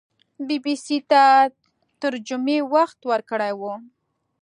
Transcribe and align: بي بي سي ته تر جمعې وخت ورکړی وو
بي 0.47 0.57
بي 0.63 0.75
سي 0.85 0.97
ته 1.09 1.21
تر 2.01 2.13
جمعې 2.27 2.59
وخت 2.75 2.99
ورکړی 3.11 3.51
وو 3.59 3.73